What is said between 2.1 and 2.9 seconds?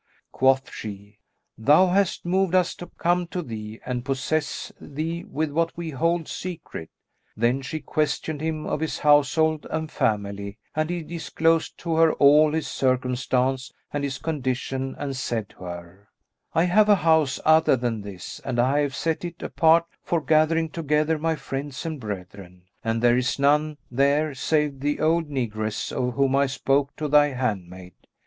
moved us to